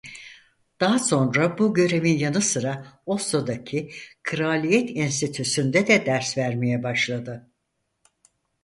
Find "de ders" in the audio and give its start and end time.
5.87-6.37